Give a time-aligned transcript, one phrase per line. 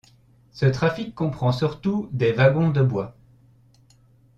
[0.51, 3.15] Ce trafic comprend surtout des wagons de bois.